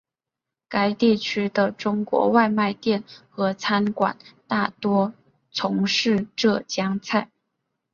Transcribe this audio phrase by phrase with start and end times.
[0.67, 5.13] 该地区的中国外卖店和餐馆大多
[5.51, 7.29] 从事浙江菜。